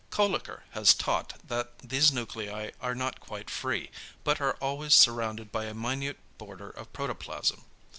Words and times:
Kölliker 0.09 0.61
has 0.71 0.95
taught 0.95 1.35
that 1.47 1.77
these 1.77 2.11
nuclei 2.11 2.71
are 2.81 2.95
not 2.95 3.19
quite 3.19 3.51
free, 3.51 3.91
but 4.23 4.41
are 4.41 4.55
always 4.55 4.95
surrounded 4.95 5.51
by 5.51 5.65
a 5.65 5.75
minute 5.75 6.17
border 6.39 6.71
of 6.71 6.91
protoplasm. 6.91 7.65